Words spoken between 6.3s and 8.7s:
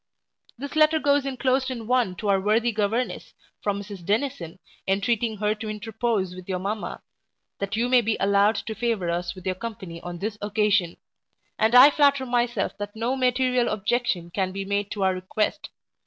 with your mamma, that you may be allowed